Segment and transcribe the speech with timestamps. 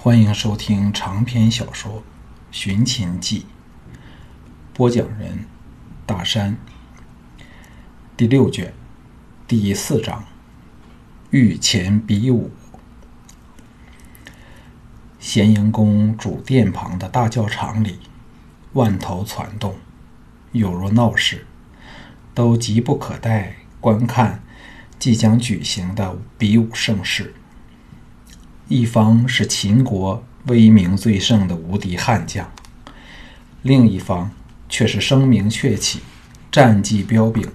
[0.00, 1.92] 欢迎收听长篇小说
[2.52, 3.40] 《寻秦记》，
[4.72, 5.44] 播讲人：
[6.06, 6.56] 大山。
[8.16, 8.72] 第六卷，
[9.48, 10.24] 第四章：
[11.30, 12.52] 御前比武。
[15.18, 17.98] 咸阳宫主殿旁的大教场里，
[18.74, 19.74] 万头攒动，
[20.52, 21.44] 有如闹市，
[22.34, 24.44] 都急不可待观看
[24.96, 27.34] 即将举行的比武盛事。
[28.68, 32.52] 一方是秦国威名最盛的无敌悍将，
[33.62, 34.30] 另一方
[34.68, 36.00] 却是声名鹊起、
[36.52, 37.50] 战绩彪炳、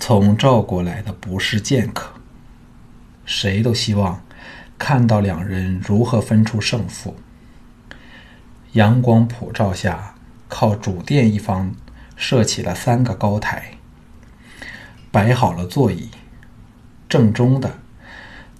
[0.00, 2.14] 从赵国来的不是剑客。
[3.24, 4.24] 谁都希望
[4.76, 7.14] 看到两人如何分出胜负。
[8.72, 10.16] 阳光普照下，
[10.48, 11.72] 靠主殿一方
[12.16, 13.78] 设起了三个高台，
[15.12, 16.08] 摆好了座椅，
[17.08, 17.78] 正中的。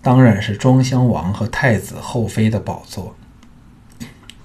[0.02, 3.16] 当然是庄襄王和太子后妃的宝座。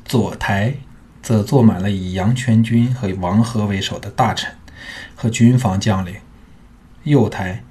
[0.05, 0.75] 左台
[1.21, 4.53] 则坐满了以杨全军和王和为首的大臣
[5.15, 6.15] 和军方将领。
[7.03, 7.63] 右台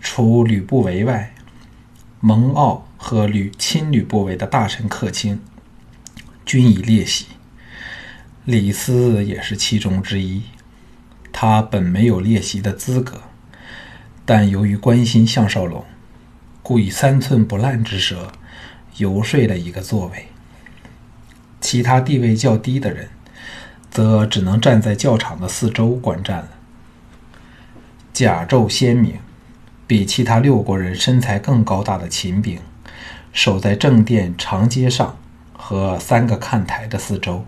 [0.00, 1.34] 除吕不韦外，
[2.20, 5.40] 蒙骜和吕亲吕不韦的大臣客卿
[6.46, 7.26] 均已列席。
[8.44, 10.42] 李斯也是其中之一。
[11.32, 13.20] 他本没有列席的资格，
[14.24, 15.84] 但由于关心项少龙。
[16.64, 18.32] 故以三寸不烂之舌
[18.96, 20.28] 游说了一个座位，
[21.60, 23.10] 其他地位较低的人
[23.90, 26.48] 则只能站在教场的四周观战了。
[28.14, 29.18] 甲胄鲜明、
[29.86, 32.58] 比其他六国人身材更高大的秦兵
[33.30, 35.18] 守在正殿长街上
[35.52, 37.44] 和三个看台的四周，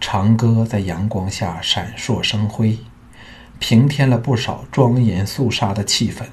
[0.00, 2.78] 长歌在阳光下闪烁生辉，
[3.58, 6.26] 平添了不少庄严肃杀的气氛。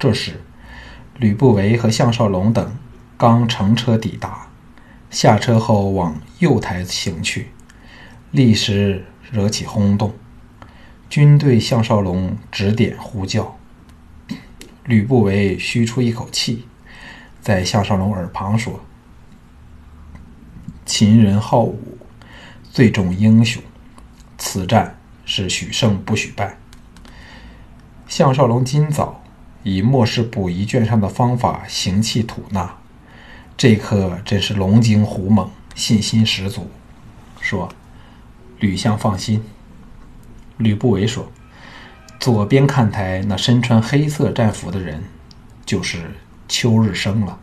[0.00, 0.40] 这时。
[1.16, 2.76] 吕不韦和项少龙等
[3.16, 4.48] 刚乘车抵达，
[5.10, 7.50] 下车后往右台行去，
[8.32, 10.12] 立时惹起轰动。
[11.08, 13.56] 军队项少龙指点呼叫，
[14.84, 16.66] 吕不韦吁出一口气，
[17.40, 18.80] 在项少龙耳旁说
[20.84, 21.96] ：“秦人好武，
[22.72, 23.62] 最重英雄，
[24.36, 26.58] 此战是许胜不许败。”
[28.08, 29.23] 项少龙今早。
[29.64, 32.76] 以末世补遗卷上的方法行气吐纳，
[33.56, 36.70] 这刻真是龙精虎猛，信心十足。
[37.40, 37.70] 说
[38.60, 39.42] ：“吕相放心。”
[40.58, 41.32] 吕不韦说
[42.20, 45.02] ：“左边看台那身穿黑色战服的人，
[45.64, 46.10] 就是
[46.46, 47.38] 邱日升了，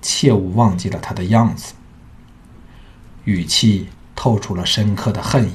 [0.00, 1.74] 切勿忘记了他的样子。”
[3.24, 5.54] 语气透出了深刻的恨意。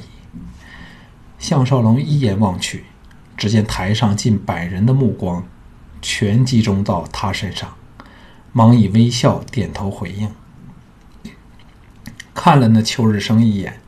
[1.38, 2.84] 项少龙一眼望去，
[3.36, 5.46] 只见台上近百人的目光。
[6.00, 7.74] 全集中到他身上，
[8.52, 10.30] 忙以微笑点头回应。
[12.34, 13.80] 看了那邱日升一眼，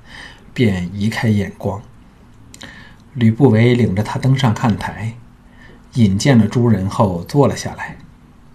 [0.53, 1.81] 便移开眼光。
[3.15, 5.15] 吕不韦领着他登上看台，
[5.94, 7.98] 引荐了诸人后坐了下来，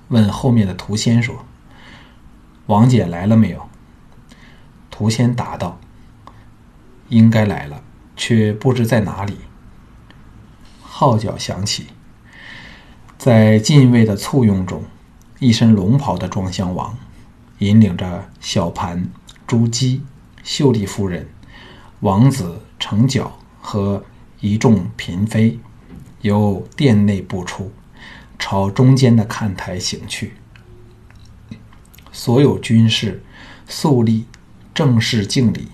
[0.09, 1.45] 问后面的涂仙说
[2.67, 3.69] ：“王姐来了没有？”
[4.91, 5.79] 涂仙答道
[7.09, 7.83] ：“应该来了，
[8.15, 9.39] 却不知在哪里。”
[10.81, 11.87] 号角响起。
[13.25, 14.83] 在禁卫的簇拥中，
[15.39, 16.95] 一身龙袍的庄襄王
[17.57, 19.09] 引领着小盘、
[19.47, 20.03] 朱姬、
[20.43, 21.27] 秀丽夫人、
[22.01, 24.03] 王子成角和
[24.41, 25.57] 一众嫔妃，
[26.21, 27.71] 由殿内步出，
[28.37, 30.33] 朝中间的看台行去。
[32.11, 33.23] 所有军士
[33.67, 34.25] 肃立，
[34.71, 35.69] 正式敬礼；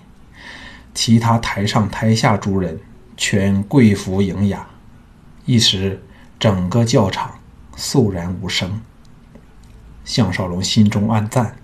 [0.94, 2.80] 其他台上台下诸人
[3.14, 4.66] 全跪服迎雅。
[5.44, 6.02] 一时。
[6.40, 7.38] 整个教场
[7.76, 8.80] 肃然无声。
[10.04, 11.56] 项少龙心中暗赞，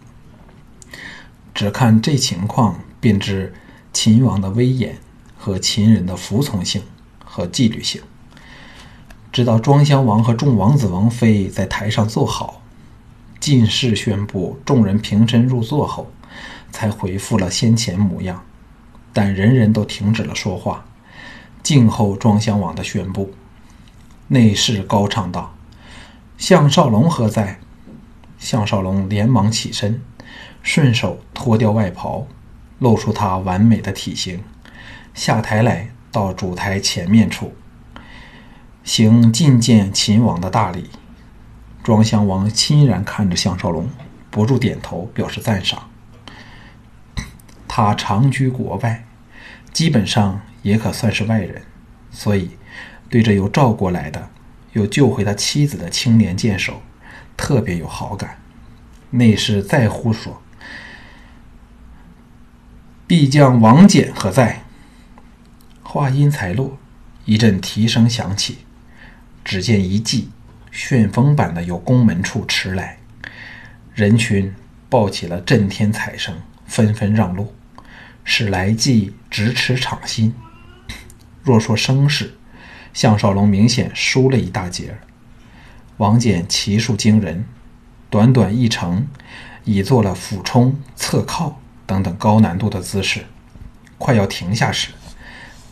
[1.54, 3.52] 只看这情况，便知
[3.92, 4.97] 秦王的威严
[5.36, 6.82] 和秦人的服从性
[7.24, 8.00] 和纪律性。
[9.32, 12.62] 直到庄襄王和众王子王妃在台上坐好，
[13.38, 16.10] 进士宣布众人平身入座后，
[16.71, 18.42] 才恢复了先前模样。
[19.12, 20.84] 但人人都停止了说话，
[21.62, 23.34] 静候庄襄王的宣布。
[24.28, 25.54] 内侍高唱道
[26.38, 27.58] ：“项少龙何在？”
[28.38, 30.00] 项少龙连忙起身，
[30.62, 32.26] 顺手脱掉外袍，
[32.78, 34.42] 露出他完美的体型，
[35.12, 37.52] 下台来到主台前面处，
[38.84, 40.88] 行觐见秦王的大礼。
[41.82, 43.88] 庄襄王欣然看着项少龙，
[44.30, 45.90] 不住点头表示赞赏。
[47.66, 49.04] 他长居国外，
[49.72, 51.62] 基本上也可算是外人，
[52.12, 52.50] 所以。
[53.10, 54.28] 对这由赵国来的、
[54.72, 56.82] 又救回他妻子的青年剑手，
[57.36, 58.38] 特别有好感。
[59.10, 60.42] 内侍再呼说
[63.06, 64.65] ：“必将王翦何在？”
[65.82, 66.78] 话音才落，
[67.24, 68.59] 一阵蹄声响起，
[69.42, 70.30] 只见一骑
[70.71, 72.98] 旋风般的由宫门处驰来，
[73.94, 74.54] 人群
[74.91, 77.54] 爆起了震天彩声，纷纷让路，
[78.22, 80.34] 使来骑直驰场心。
[81.42, 82.37] 若说声势，
[82.98, 84.98] 项少龙明显输了一大截。
[85.98, 87.45] 王翦骑术惊人，
[88.10, 89.06] 短短一程，
[89.62, 93.27] 已做了俯冲、侧靠等等高难度的姿势。
[93.98, 94.89] 快要停下时，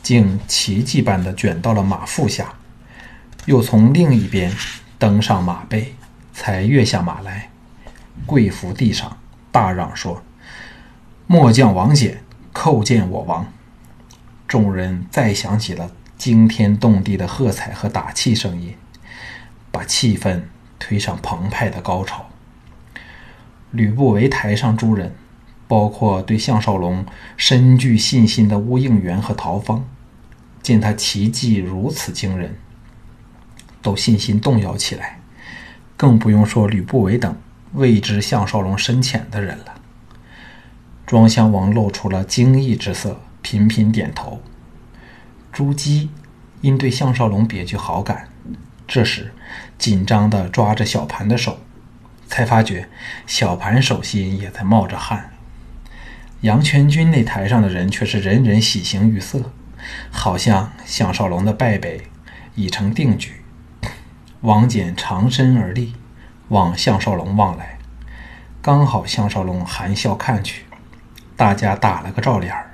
[0.04, 2.54] 竟奇迹般的卷到了马腹下，
[3.46, 4.54] 又从另一边
[4.96, 5.96] 登上马背，
[6.32, 7.50] 才跃下马来，
[8.24, 9.18] 跪伏地上，
[9.50, 10.22] 大嚷说
[11.26, 12.18] ：“末将王翦
[12.54, 13.52] 叩见我王！”
[14.46, 18.74] 众人再想起了惊天动地的喝彩和打气声音。
[19.70, 20.40] 把气氛
[20.78, 22.30] 推上澎湃的高潮。
[23.70, 25.14] 吕不韦台上诸人，
[25.68, 27.04] 包括对项少龙
[27.36, 29.84] 深具信心的乌应元和陶芳，
[30.62, 32.56] 见他奇迹如此惊人，
[33.82, 35.20] 都信心动摇起来。
[35.94, 37.36] 更不用说吕不韦等
[37.74, 39.74] 未知项少龙深浅的人了。
[41.04, 44.40] 庄襄王露出了惊异之色，频频点头。
[45.56, 46.10] 朱姬
[46.60, 48.28] 因对项少龙别具好感。
[48.86, 49.32] 这时，
[49.78, 51.60] 紧张地抓着小盘的手，
[52.26, 52.90] 才发觉
[53.26, 55.32] 小盘手心也在冒着汗。
[56.42, 59.50] 杨全军那台上的人却是人人喜形于色，
[60.10, 62.02] 好像项少龙的败北
[62.54, 63.42] 已成定局。
[64.42, 65.94] 王翦长身而立，
[66.48, 67.78] 往项少龙望来，
[68.60, 70.66] 刚好项少龙含笑看去，
[71.34, 72.65] 大家打了个照脸儿，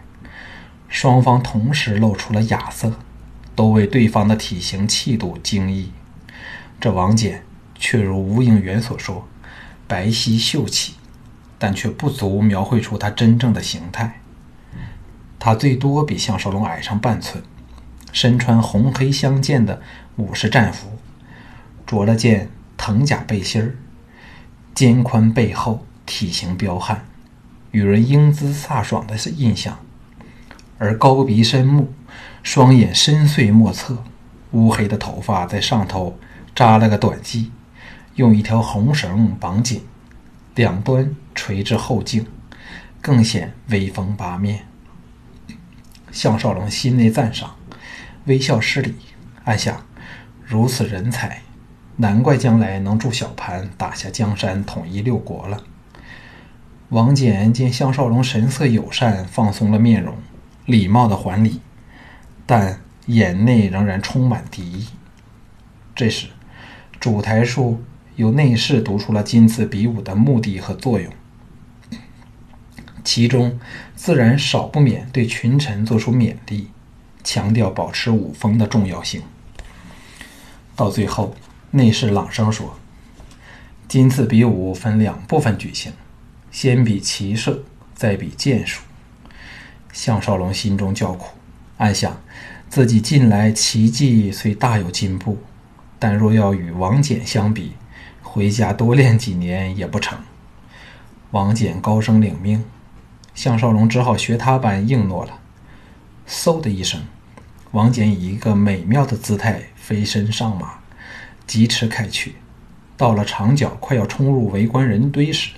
[0.92, 2.92] 双方同时露出了雅色，
[3.56, 5.90] 都为对方的体型气度惊异。
[6.78, 7.38] 这王翦
[7.74, 9.26] 却如吴应元所说，
[9.88, 10.96] 白皙秀气，
[11.58, 14.20] 但却不足描绘出他真正的形态。
[15.38, 17.42] 他最多比项少龙矮上半寸，
[18.12, 19.80] 身穿红黑相间的
[20.16, 20.98] 武士战服，
[21.86, 23.74] 着了件藤甲背心儿，
[24.74, 27.06] 肩宽背厚，体型彪悍，
[27.70, 29.78] 与人英姿飒爽的印象。
[30.82, 31.92] 而高鼻深目，
[32.42, 34.02] 双眼深邃莫测，
[34.50, 36.18] 乌黑的头发在上头。
[36.56, 37.50] 扎了个短髻，
[38.16, 39.82] 用一条红绳绑紧，
[40.56, 42.26] 两端垂至后颈，
[43.00, 44.64] 更显威风八面。
[46.10, 47.54] 项少龙心内赞赏，
[48.24, 48.96] 微笑施礼，
[49.44, 49.86] 暗想：
[50.44, 51.42] 如此人才，
[51.98, 55.62] 难怪将来能助小盘打下江山，统一六国了。
[56.88, 60.16] 王翦见项少龙神色友善，放松了面容，
[60.66, 61.60] 礼貌的还礼，
[62.46, 64.88] 但眼内仍然充满敌意。
[65.94, 66.28] 这时。
[67.00, 67.82] 主台术
[68.14, 71.12] 由内侍读出了今次比武的目的和作用，
[73.02, 73.58] 其中
[73.96, 76.68] 自然少不免对群臣做出勉励，
[77.24, 79.20] 强调保持武风的重要性。
[80.76, 81.34] 到最后，
[81.72, 82.78] 内侍朗声说
[83.88, 85.92] ：“今次比武分两部分举行，
[86.52, 87.64] 先比骑射，
[87.96, 88.82] 再比箭术。”
[89.92, 91.36] 项少龙心中叫苦，
[91.76, 92.20] 暗想
[92.68, 95.38] 自己近来奇技虽大有进步。
[95.98, 97.74] 但若要与王翦相比，
[98.22, 100.18] 回家多练几年也不成。
[101.30, 102.64] 王翦高声领命，
[103.34, 105.38] 项少龙只好学他般应诺了。
[106.26, 107.02] 嗖的一声，
[107.70, 110.80] 王翦以一个美妙的姿态飞身上马，
[111.46, 112.34] 疾驰开去。
[112.96, 115.50] 到了长角，快要冲入围观人堆时，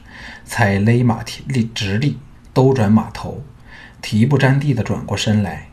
[0.44, 2.18] 才勒马立直立，
[2.52, 3.42] 兜转马头，
[4.04, 5.68] 蹄不沾地地转过身来，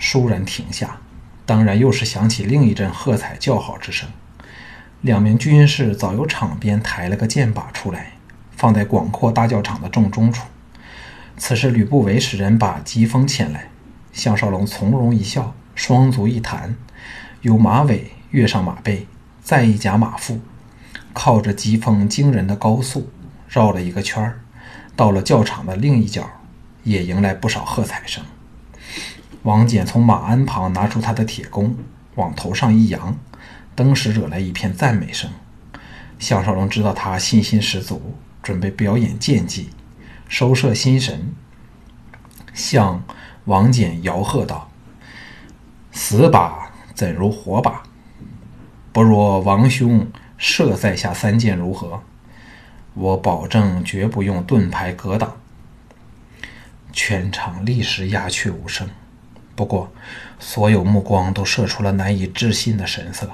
[0.00, 0.96] 倏然停下。
[1.44, 4.08] 当然，又是响起另一阵喝彩叫好之声。
[5.02, 8.12] 两名军士早由场边抬了个箭靶出来，
[8.56, 10.46] 放在广阔大教场的正中处。
[11.36, 13.68] 此时，吕不韦使人把疾风牵来，
[14.14, 16.74] 项少龙从容一笑，双足一弹，
[17.42, 19.06] 由马尾跃上马背，
[19.42, 20.40] 再一夹马腹，
[21.12, 23.10] 靠着疾风惊人的高速，
[23.46, 24.40] 绕了一个圈儿，
[24.96, 26.30] 到了教场的另一角，
[26.84, 28.24] 也迎来不少喝彩声。
[29.42, 31.76] 王翦从马鞍旁拿出他的铁弓，
[32.14, 33.16] 往头上一扬，
[33.74, 35.30] 登时惹来一片赞美声。
[36.18, 39.70] 项少龙知道他信心十足，准备表演剑技，
[40.28, 41.34] 收摄心神，
[42.54, 43.02] 向
[43.46, 44.70] 王翦吆喝道
[45.90, 47.82] ：“死把怎如活把？
[48.92, 50.06] 不若王兄
[50.38, 52.02] 射在下三箭如何？
[52.94, 55.36] 我保证绝不用盾牌格挡。”
[56.92, 58.88] 全场立时鸦雀无声。
[59.54, 59.92] 不过，
[60.38, 63.30] 所有目光都射出了难以置信的神色，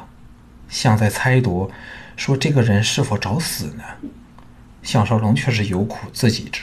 [0.68, 1.70] 像在猜度，
[2.16, 3.84] 说这个人是否找死呢？
[4.82, 6.62] 项少龙却是有苦自己知，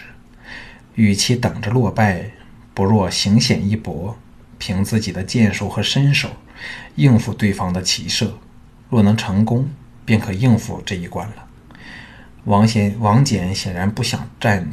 [0.95, 2.31] 与其等着落败，
[2.73, 4.17] 不若行险一搏，
[4.57, 6.29] 凭自己的剑术和身手
[6.95, 8.37] 应付对方的骑射。
[8.89, 9.69] 若能成功，
[10.05, 11.47] 便可应付这一关了。
[12.43, 14.71] 王显、王翦显然不想占，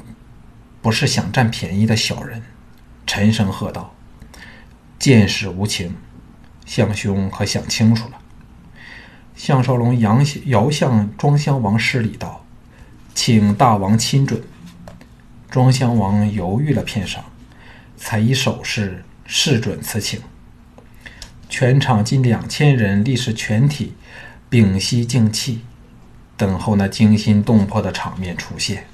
[0.83, 2.43] 不是想占便宜的小人，
[3.07, 3.95] 沉声喝道
[4.99, 5.95] ：“见识无情，
[6.67, 8.19] 项兄可想清楚了？”
[9.35, 12.45] 项少龙扬遥向庄襄王施礼道
[13.15, 14.43] ：“请大王亲准。”
[15.49, 17.25] 庄襄王犹豫了片上，
[17.97, 20.21] 才以手势示准此请。
[21.49, 23.95] 全场近两千人立时全体
[24.49, 25.61] 屏息静气，
[26.37, 28.87] 等候那惊心动魄的场面出现。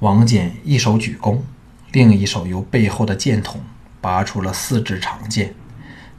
[0.00, 1.42] 王翦一手举弓，
[1.90, 3.62] 另一手由背后的箭筒
[4.02, 5.54] 拔出了四支长箭，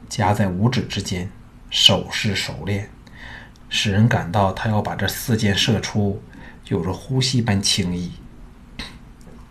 [0.08, 1.30] 夹在五指之间，
[1.70, 2.90] 手势熟练，
[3.68, 6.20] 使人感到他要把这四箭射出，
[6.66, 8.10] 有着呼吸般轻易。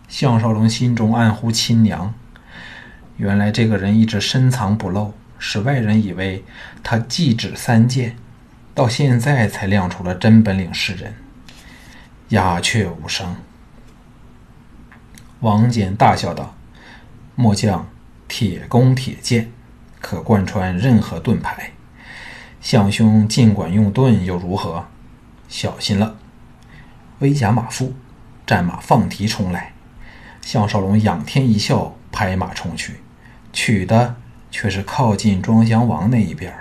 [0.08, 2.12] 项少龙心中暗呼亲娘，
[3.16, 6.44] 原来这个人一直深藏不露，使外人以为
[6.82, 8.14] 他既指三箭，
[8.74, 11.14] 到现在才亮出了真本领示人。
[12.28, 13.34] 鸦雀无声。
[15.40, 16.54] 王翦大笑道
[17.36, 17.86] ：“末将
[18.26, 19.52] 铁弓铁箭，
[20.00, 21.70] 可贯穿任何盾牌。
[22.60, 24.84] 项兄尽管用盾又如何？
[25.48, 26.16] 小心了！”
[27.20, 27.94] 威甲马腹，
[28.46, 29.72] 战马放蹄冲来。
[30.42, 33.00] 项少龙仰天一笑，拍马冲去，
[33.52, 34.16] 取的
[34.50, 36.52] 却是靠近庄襄王那一边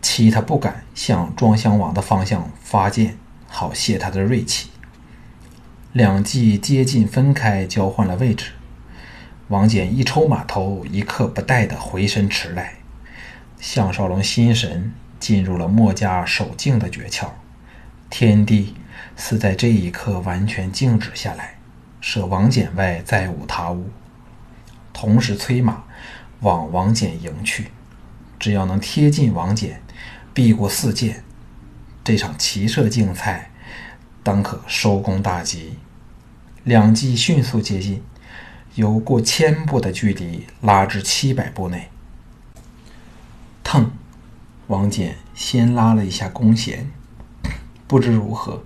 [0.00, 3.16] 其他不敢向庄襄王的方向发箭，
[3.48, 4.70] 好泄他的锐气。
[5.94, 8.52] 两骑接近分开，交换了位置。
[9.48, 12.74] 王翦一抽马头，一刻不待地回身驰来。
[13.58, 17.28] 项少龙心神进入了墨家守静的诀窍，
[18.10, 18.74] 天地
[19.16, 21.54] 似在这一刻完全静止下来。
[22.02, 23.88] 舍王翦外，再无他物。
[24.92, 25.84] 同时催马
[26.40, 27.68] 往王翦迎去，
[28.38, 29.70] 只要能贴近王翦，
[30.34, 31.24] 避过四箭，
[32.04, 33.50] 这场骑射竞赛
[34.28, 35.78] 当可收功大吉。
[36.62, 38.02] 两骑迅速接近，
[38.74, 41.88] 由过千步的距离拉至七百步内。
[43.64, 43.90] 腾，
[44.66, 46.90] 王翦先拉了一下弓弦，
[47.86, 48.62] 不知如何，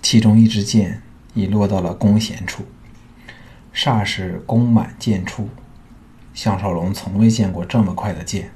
[0.00, 1.02] 其中一支箭。
[1.34, 2.64] 已落到了弓弦处，
[3.74, 5.50] 霎时弓满箭出。
[6.32, 8.50] 项少龙从未见过这么快的箭，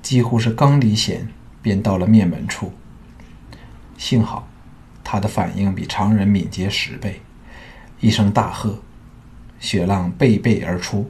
[0.00, 1.28] 几乎是刚离弦
[1.60, 2.72] 便到了面门处。
[3.98, 4.48] 幸好
[5.04, 7.20] 他的反应比常人敏捷十倍，
[8.00, 8.80] 一声大喝，
[9.60, 11.08] 雪浪背背而出，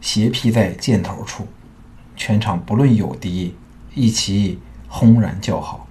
[0.00, 1.46] 斜劈在箭头处。
[2.16, 3.54] 全场不论有敌，
[3.94, 5.86] 一齐轰然叫好。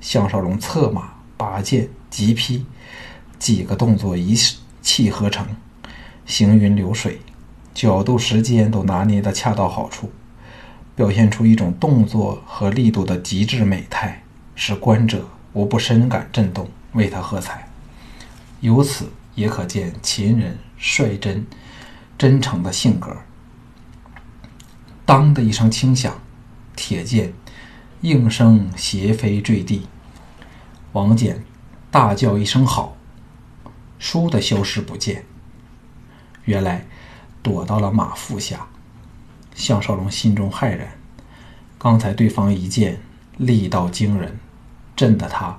[0.00, 2.66] 项少龙策马拔剑急劈。
[3.38, 4.34] 几个动作一
[4.80, 5.46] 气呵成，
[6.24, 7.20] 行云流水，
[7.74, 10.10] 角度、时间都拿捏得恰到好处，
[10.94, 14.22] 表现出一种动作和力度的极致美态，
[14.54, 17.66] 使观者无不深感震动，为他喝彩。
[18.60, 21.46] 由此也可见秦人率真、
[22.18, 23.16] 真诚的性格。
[25.06, 26.20] 当的一声轻响，
[26.76, 27.32] 铁剑
[28.02, 29.86] 应声斜飞坠地。
[30.92, 31.36] 王翦
[31.90, 32.94] 大叫一声“好”。
[33.98, 35.24] 倏地消失不见。
[36.44, 36.84] 原来
[37.42, 38.66] 躲到了马腹下。
[39.54, 40.98] 项少龙心中骇然，
[41.78, 43.00] 刚才对方一剑
[43.38, 44.38] 力道惊人，
[44.96, 45.56] 震得他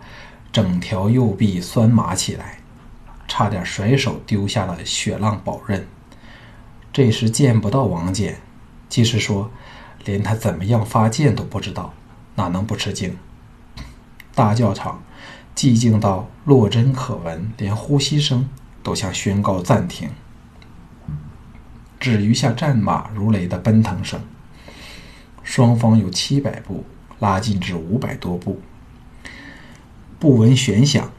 [0.52, 2.58] 整条右臂酸麻起来，
[3.28, 5.88] 差点甩手丢下了雪浪宝刃。
[6.92, 8.34] 这时见不到王翦，
[8.90, 9.52] 即是说，
[10.04, 11.94] 连他怎么样发剑都不知道，
[12.36, 13.16] 哪能不吃惊？
[14.34, 15.02] 大教场。
[15.56, 18.48] 寂静到落针可闻，连呼吸声
[18.84, 20.08] 都像宣告暂停。
[22.00, 24.22] 只余下战马如雷的奔腾声。
[25.42, 26.86] 双方有七百步，
[27.18, 28.62] 拉近至五百多步。
[30.20, 31.12] 不闻弦响，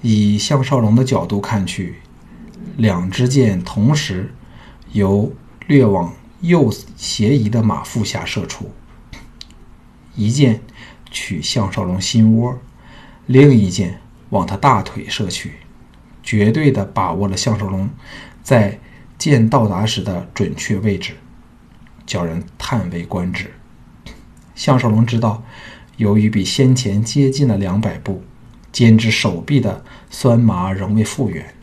[0.00, 1.96] 以项少龙的角度看去，
[2.76, 4.32] 两支箭同时
[4.92, 5.32] 由
[5.66, 8.70] 略往右斜移的马腹下射出，
[10.14, 10.60] 一箭
[11.10, 12.58] 取项少龙心窝。
[13.26, 15.54] 另一箭往他大腿射去，
[16.22, 17.88] 绝对的把握了项少龙
[18.42, 18.78] 在
[19.18, 21.14] 箭到达时的准确位置，
[22.06, 23.50] 叫人叹为观止。
[24.54, 25.42] 项少龙知道，
[25.96, 28.22] 由于比先前接近了两百步，
[28.74, 31.54] 肩之手臂的酸麻仍未复原，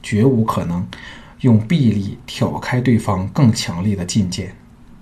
[0.00, 0.86] 绝无可能
[1.40, 4.54] 用臂力挑开对方更强力的进剑。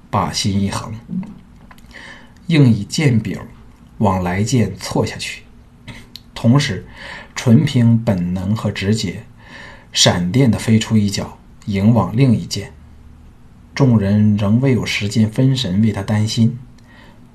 [0.09, 0.95] 把心一横，
[2.47, 3.39] 硬以剑柄
[3.99, 5.43] 往来剑错下去。
[6.35, 6.87] 同时，
[7.35, 9.25] 纯凭本能和直觉，
[9.93, 12.73] 闪电的飞出一脚，迎往另一剑。
[13.75, 16.59] 众人仍未有时间分神为他担心。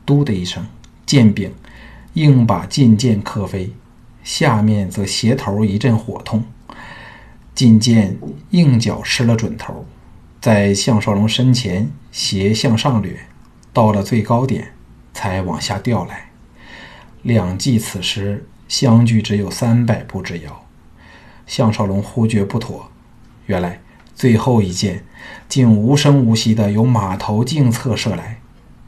[0.03, 0.65] 嘟的一声，
[1.05, 1.53] 剑柄
[2.13, 3.71] 硬把进剑磕飞，
[4.23, 6.43] 下面则斜头一阵火痛，
[7.55, 8.17] 进剑
[8.51, 9.85] 硬脚失了准头，
[10.39, 13.19] 在项少龙身前斜向上掠，
[13.73, 14.73] 到了最高点
[15.13, 16.29] 才往下掉来。
[17.23, 20.65] 两骑此时相距只有三百步之遥，
[21.45, 22.89] 项少龙忽觉不妥，
[23.45, 23.81] 原来
[24.15, 25.03] 最后一箭
[25.47, 28.37] 竟无声无息地由马头径侧射来。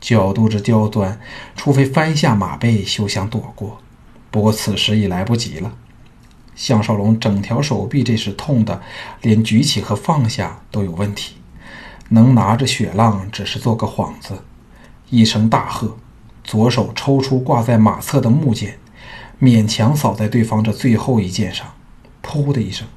[0.02, 1.18] 角度之刁钻，
[1.56, 3.83] 除非翻下马背，休想躲过。
[4.34, 5.72] 不过此时已来不及了。
[6.56, 8.82] 项少龙整条手臂这时痛得
[9.22, 11.36] 连举起和放下都有问题，
[12.10, 14.40] 能拿着雪浪只是做个幌子。
[15.12, 15.96] 一声大喝，
[16.44, 18.80] 左手抽出挂在马侧的木剑，
[19.40, 21.68] 勉强扫在对方这最后一剑上。
[22.24, 22.88] 噗的一声，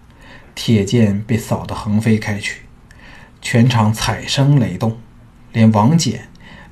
[0.55, 2.63] 铁剑被扫得横飞开去，
[3.43, 4.97] 全场彩声雷动，
[5.53, 6.19] 连王翦。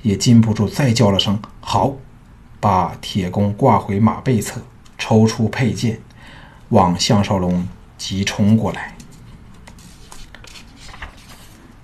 [0.01, 1.95] 也禁不住再叫了声“好”，
[2.59, 4.61] 把铁弓挂回马背侧，
[4.97, 5.99] 抽出佩剑，
[6.69, 8.95] 往项少龙急冲过来。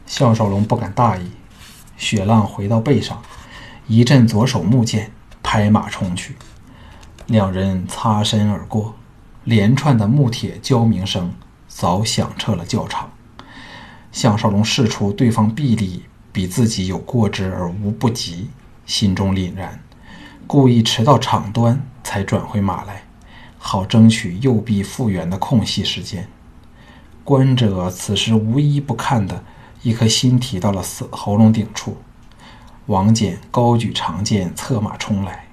[0.06, 1.32] 项少龙不敢大意，
[1.98, 3.22] 雪浪回到背上，
[3.88, 5.12] 一阵左手木剑，
[5.42, 6.36] 拍马冲去。
[7.28, 8.96] 两人擦身而过，
[9.44, 11.34] 连串的木铁交鸣声
[11.68, 13.12] 早响彻了教场。
[14.12, 16.06] 项少龙试出对方臂力。
[16.34, 18.50] 比自己有过之而无不及，
[18.86, 19.84] 心中凛然，
[20.52, 23.04] 故意迟到场端才转回马来，
[23.58, 26.28] 好争取右臂复原的空隙时间。
[27.24, 29.46] 观者此时无一不看的，
[29.82, 31.96] 一颗心提到了死喉咙顶处。
[32.88, 35.48] 王翦高举长剑，策马冲来，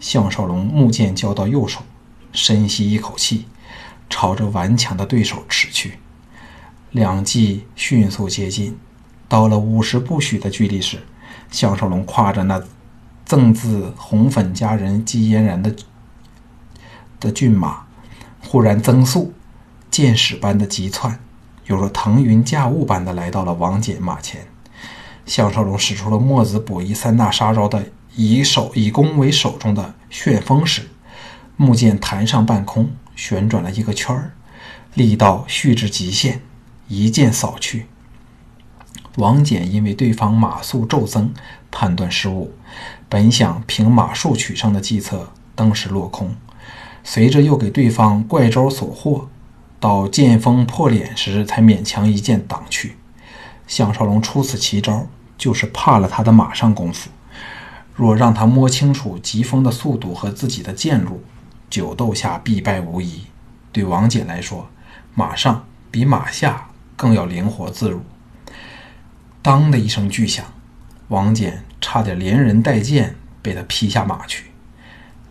[0.00, 1.82] 项少龙木剑交到右手，
[2.32, 3.46] 深吸一口气，
[4.10, 6.00] 朝着顽强的对手驰去。
[6.90, 8.76] 两骑迅速接近。
[9.28, 11.04] 到了五十步许的距离时，
[11.52, 12.60] 项少龙挎着那
[13.24, 15.74] 赠自红粉佳人姬嫣然的
[17.18, 17.86] 的骏马，
[18.42, 19.32] 忽然增速，
[19.90, 21.18] 箭矢般的急窜，
[21.66, 24.46] 有若腾云驾雾般的来到了王翦马前。
[25.24, 30.90] 项少龙使出了墨子补衣三大杀招的以手以攻为首中的旋风式，
[31.56, 34.32] 木剑弹上半空，旋转了一个圈儿，
[34.92, 36.42] 力道蓄至极限，
[36.88, 37.86] 一剑扫去。
[39.16, 41.32] 王翦因为对方马速骤增，
[41.70, 42.52] 判断失误，
[43.14, 46.34] 本想凭马术取胜的计策登时落空。
[47.04, 49.26] 随着又给对方怪招所惑，
[49.78, 52.96] 到剑锋破脸时才勉强一剑挡去。
[53.68, 55.06] 项少龙出此奇招，
[55.38, 57.08] 就是怕了他的马上功夫。
[57.94, 61.22] 若让他摸清楚疾风的速度和自己的剑路，
[61.70, 63.26] 久斗下必败无疑。
[63.70, 64.68] 对王翦来说，
[65.14, 68.02] 马上比马下更要灵活自如。
[69.40, 70.44] 当的一声巨响，
[71.06, 71.52] 王翦
[71.94, 74.46] 差点连人带剑被他劈下马去。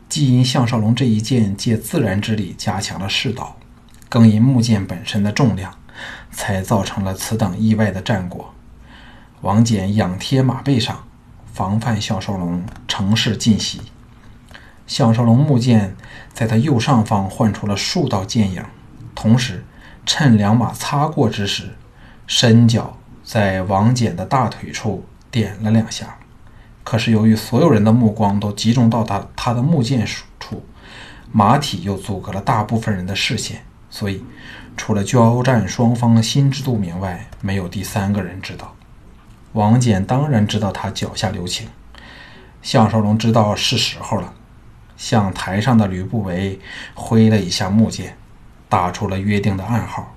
[0.07, 3.57] 既因项少龙这一剑借自然之力加强了势道，
[4.07, 5.77] 更因木剑本身的重量，
[6.31, 8.53] 才造成了此等意外的战果。
[9.41, 11.03] 王翦仰贴马背上，
[11.51, 13.81] 防范项少龙乘势进袭。
[14.87, 15.97] 项少龙木剑
[16.31, 18.63] 在他右上方换出了数道剑影，
[19.13, 19.65] 同时
[20.05, 21.71] 趁两马擦过之时，
[22.25, 22.97] 伸脚。
[23.21, 26.17] 在王翦的大腿处点了两下，
[26.83, 30.05] 可是由于所有人的目光都集中到他他的木剑
[30.39, 30.63] 处，
[31.31, 34.23] 马体又阻隔了大部分人的视线，所以
[34.75, 38.75] 除了交战双方心知肚明外，没有第三个人知道。
[39.53, 41.67] 王翦当然知道他脚下留情，
[42.61, 44.33] 项少龙知道是时候了，
[44.97, 46.59] 向台上的吕不韦
[46.93, 48.17] 挥了一下木剑，
[48.67, 50.15] 打出了约定的暗号。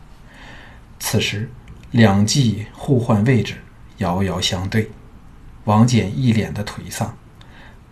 [0.98, 1.50] 此时。
[1.92, 3.54] 两骑互换位置，
[3.98, 4.90] 遥遥相对。
[5.66, 7.16] 王翦一脸的颓丧，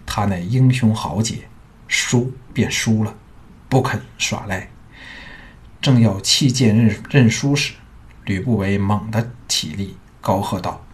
[0.07, 1.49] 他乃英雄豪杰，
[1.89, 3.17] 输便输了，
[3.69, 4.71] 不肯耍赖。
[5.81, 7.75] 正要弃剑认认输时，
[8.25, 10.85] 吕不韦猛地起立，高喝道：“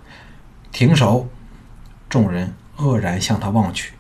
[0.73, 1.29] 停手！”
[2.09, 3.93] 众人愕然向他望去。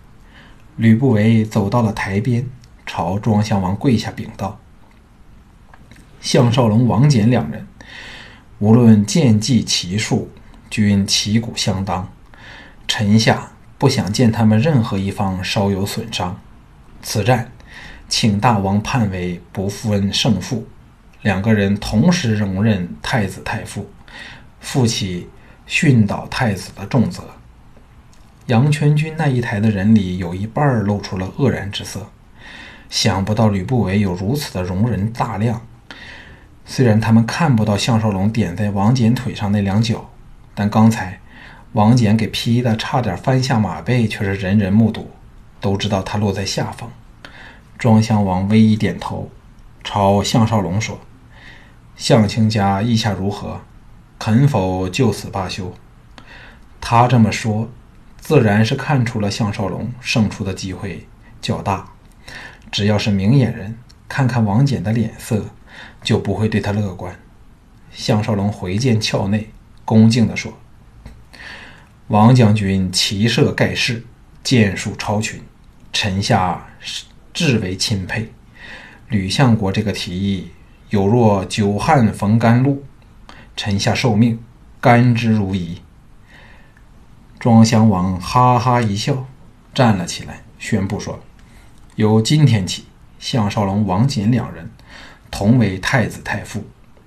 [0.76, 2.48] 吕不韦走到了台边，
[2.86, 4.58] 朝庄襄王跪下禀道
[6.22, 7.66] ：“项少龙、王翦两人。”
[8.58, 10.30] 无论剑技骑术，
[10.70, 12.10] 均旗鼓相当。
[12.90, 16.36] 臣下不想见他们任何一方稍有损伤。
[17.00, 17.52] 此战，
[18.08, 20.66] 请大王判为不分胜负，
[21.22, 23.88] 两个人同时荣任太子太傅，
[24.58, 25.28] 负起
[25.68, 27.22] 训导太子的重责。
[28.46, 32.08] 杨全军那一台的人里，有一半露出了愕然之色，
[32.88, 35.64] 想不到吕不韦有如此的容人大量。
[36.66, 40.10] 虽然他们看不到项少龙点在王翦腿上那两脚，
[40.56, 41.20] 但刚才
[41.72, 45.10] 王翦给劈的差点翻下马背，却是人人目睹，
[45.60, 46.90] 都知道他落在下风。
[47.78, 49.30] 庄襄王微一点头，
[49.84, 50.98] 朝项少龙说
[51.96, 53.60] ：“项卿家意下如何？
[54.18, 55.74] 肯否就此罢休？”
[56.80, 57.68] 他这么说，
[58.18, 61.06] 自然是看出了项少龙胜出的机会
[61.40, 61.90] 较大。
[62.70, 63.78] 只要是明眼人，
[64.08, 65.46] 看看王翦的脸色。
[66.02, 67.14] 就不会对他乐观。
[67.90, 69.50] 项少龙回见鞘内，
[69.84, 70.52] 恭敬地说
[72.10, 74.04] ：“王将军骑射盖世，
[74.42, 75.40] 剑术超群，
[75.92, 76.66] 臣下
[77.32, 78.32] 至为钦佩。
[79.06, 80.50] 吕相国这个提议，
[80.88, 82.82] 有若久旱逢甘露，
[83.56, 84.40] 臣下受命，
[84.80, 85.76] 甘之如饴。”
[87.38, 89.28] 庄襄王哈哈一笑，
[89.72, 91.20] 站了起来，宣布说
[91.94, 92.86] ：“由今天起，
[93.20, 94.68] 项少龙、王翦两人。”
[95.30, 96.64] 同为太子太傅，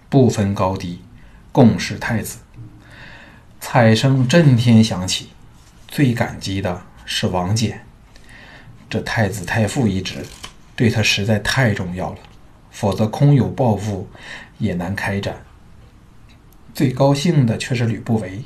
[0.07, 1.01] 不分高低，
[1.51, 2.37] 共是太子。
[3.65, 5.29] 彩声震天响起，
[5.87, 7.73] 最感激的是王翦。
[8.89, 10.25] 这太子太傅一职，
[10.75, 12.17] 对他实在太重要了，
[12.71, 14.09] 否则空有抱负
[14.57, 15.43] 也难开展。
[16.73, 18.43] 最高兴的却是吕不韦，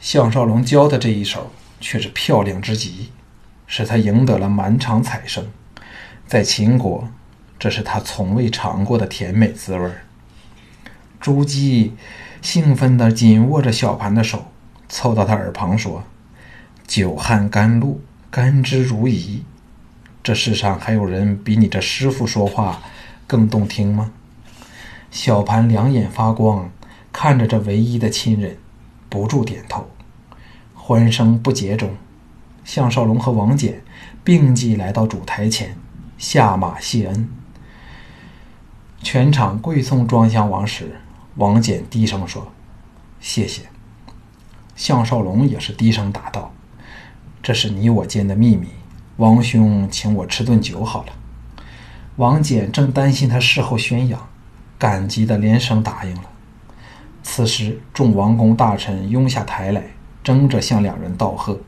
[0.00, 3.12] 项少龙教的这一手却是漂亮之极，
[3.68, 5.46] 使他赢得了满场彩声，
[6.26, 7.08] 在秦国。
[7.56, 10.04] 这是他从未尝过的甜美滋味儿。
[11.20, 11.94] 朱姬
[12.44, 14.44] 兴奋地紧握着小盘的手，
[14.86, 16.04] 凑到他耳旁说
[16.86, 19.40] ：“久旱甘露，甘之如饴。
[20.22, 22.82] 这世上还有人比你这师傅说话
[23.26, 24.12] 更动听吗？”
[25.10, 26.70] 小盘两眼发光，
[27.10, 28.58] 看着这唯一的亲人，
[29.08, 29.88] 不住点头。
[30.74, 31.94] 欢声不绝中，
[32.62, 33.76] 项少龙和王翦
[34.22, 35.74] 并继来到主台前，
[36.18, 37.26] 下马谢恩。
[39.02, 41.00] 全场跪送庄襄王时，
[41.36, 42.52] 王翦低声说
[43.20, 43.62] ：“谢谢。”
[44.76, 46.52] 项少龙也是低声答道
[47.42, 48.68] ：“这是你我间的秘密，
[49.16, 51.12] 王兄请我吃顿酒好了。”
[52.16, 54.28] 王翦正担心他事后宣扬，
[54.78, 56.22] 感激的连声答应了。
[57.22, 59.82] 此时，众王公大臣拥下台来，
[60.22, 61.58] 争着向两人道贺。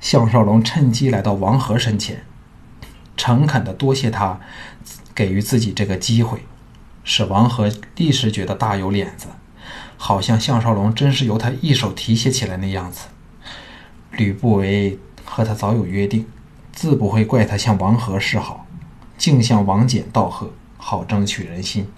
[0.00, 2.24] 项少龙趁机来到王和身前，
[3.16, 4.40] 诚恳的多谢他
[5.14, 6.42] 给予自己这个机会。
[7.04, 9.26] 使王和立时觉得大有脸子，
[9.96, 13.08] 好像项少龙真是由他一手提携起来那样子。
[14.12, 16.26] 吕不韦和他早有约定，
[16.72, 18.66] 自不会怪他向王和示好，
[19.16, 21.88] 竟向王翦道贺，好争取人心。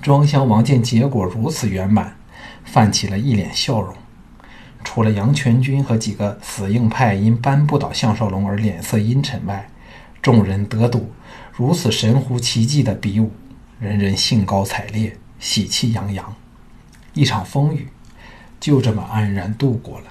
[0.00, 2.16] 庄襄王见结果如此圆满，
[2.64, 3.94] 泛起了一脸笑容。
[4.82, 9.68] 除了杨全军和几个死硬派因扳不倒项少龙而脸色阴沉外，
[10.22, 11.10] 众人得睹
[11.52, 13.30] 如此神乎其技的比武。
[13.80, 16.36] 人人兴高采烈，喜气洋洋，
[17.14, 17.88] 一场风雨
[18.60, 20.09] 就这么安然度过了。